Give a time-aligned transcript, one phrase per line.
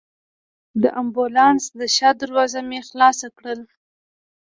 [0.81, 3.59] د امبولانس د شا دروازه مې خلاصه کړل.